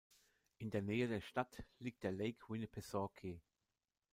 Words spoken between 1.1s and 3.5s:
Stadt liegt der Lake Winnipesaukee.